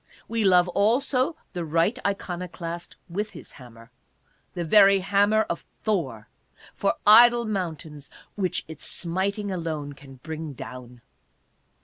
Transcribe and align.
We 0.27 0.43
love 0.43 0.67
also 0.69 1.35
the 1.53 1.63
right 1.63 1.99
iconoclast 2.03 2.95
with 3.07 3.29
his 3.33 3.51
hammer, 3.51 3.91
the 4.55 4.63
very 4.63 5.01
hammer 5.01 5.43
of 5.43 5.63
Thor, 5.83 6.27
for 6.73 6.95
idol 7.05 7.45
mountains 7.45 8.09
which 8.33 8.65
its 8.67 8.83
smiting 8.87 9.51
alone 9.51 9.93
can 9.93 10.15
bring 10.15 10.53
down. 10.53 11.01